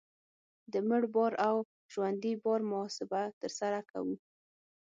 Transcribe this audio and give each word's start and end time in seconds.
د 0.71 0.73
مړ 0.87 1.03
بار 1.13 1.33
او 1.47 1.55
ژوندي 1.93 2.33
بار 2.43 2.61
محاسبه 2.71 3.21
ترسره 3.41 3.79
کوو 3.91 4.15